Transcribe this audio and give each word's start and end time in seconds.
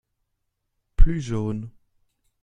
Plus 0.95 1.21
jaune. 1.21 1.69